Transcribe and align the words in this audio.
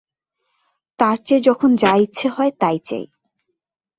তার 0.99 1.17
চেয়ে 1.25 1.41
যখন 1.41 1.69
যা 1.75 1.91
ইচ্ছে 1.95 2.27
হয় 2.29 2.51
তাই 2.59 2.77
চাই। 2.79 3.05